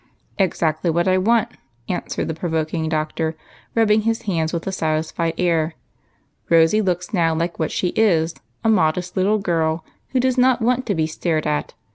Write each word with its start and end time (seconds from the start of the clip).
"Exactly 0.39 0.89
what 0.89 1.07
I 1.07 1.19
want," 1.19 1.49
answered 1.87 2.27
the 2.27 2.33
provoking 2.33 2.89
Doctor, 2.89 3.35
rubbing 3.75 4.01
his 4.01 4.23
hands 4.23 4.51
with 4.51 4.65
a 4.65 4.71
satisfied 4.71 5.35
air." 5.37 5.75
Rosy 6.49 6.81
looks 6.81 7.13
now 7.13 7.35
like 7.35 7.59
what 7.59 7.71
she 7.71 7.89
is, 7.89 8.33
a 8.63 8.67
modest 8.69 9.15
little 9.15 9.37
girl, 9.37 9.85
who 10.09 10.19
does 10.19 10.39
not 10.39 10.59
want 10.59 10.87
to 10.87 10.95
be 10.95 11.05
stared 11.05 11.45
at. 11.45 11.75